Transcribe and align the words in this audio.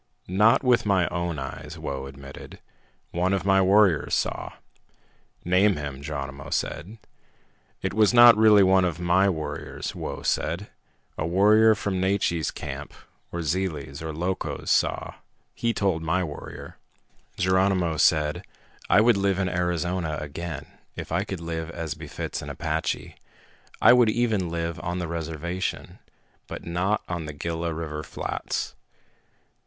"Not 0.27 0.63
with 0.63 0.83
my 0.83 1.07
own 1.09 1.37
eyes," 1.37 1.77
Whoa 1.77 2.07
admitted. 2.07 2.59
"One 3.11 3.33
of 3.33 3.45
my 3.45 3.61
warriors 3.61 4.15
saw." 4.15 4.53
"Name 5.45 5.75
him," 5.75 6.01
Geronimo 6.01 6.49
said. 6.49 6.97
"It 7.83 7.93
was 7.93 8.11
not 8.11 8.35
really 8.35 8.63
one 8.63 8.83
of 8.83 8.99
my 8.99 9.29
warriors," 9.29 9.93
Whoa 9.93 10.23
said. 10.23 10.71
"A 11.19 11.27
warrior 11.27 11.75
from 11.75 12.01
Naiche's 12.01 12.49
camp, 12.49 12.95
or 13.31 13.43
Zele's, 13.43 14.01
or 14.01 14.11
Loco's, 14.11 14.71
saw. 14.71 15.13
He 15.53 15.71
told 15.71 16.01
my 16.01 16.23
warrior." 16.23 16.77
Geronimo 17.37 17.95
said, 17.97 18.43
"I 18.89 19.01
would 19.01 19.17
live 19.17 19.37
in 19.37 19.49
Arizona 19.49 20.17
again, 20.19 20.65
if 20.95 21.11
I 21.11 21.23
could 21.23 21.39
live 21.41 21.69
as 21.69 21.93
befits 21.93 22.41
an 22.41 22.49
Apache. 22.49 23.17
I 23.79 23.93
would 23.93 24.09
even 24.09 24.49
live 24.49 24.79
on 24.79 24.97
the 24.97 25.07
reservation, 25.07 25.99
but 26.47 26.65
not 26.65 27.03
on 27.07 27.27
the 27.27 27.33
Gila 27.33 27.71
River 27.71 28.01
flats." 28.01 28.73